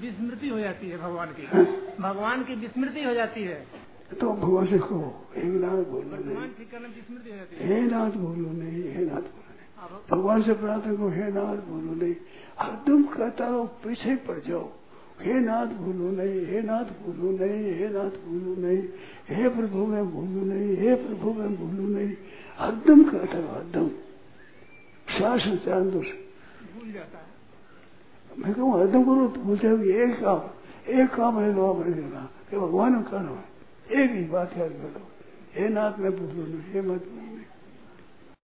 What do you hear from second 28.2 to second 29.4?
मैं कहूँ हरदम करो